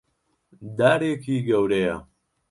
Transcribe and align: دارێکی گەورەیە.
دارێکی 0.77 1.35
گەورەیە. 1.47 1.95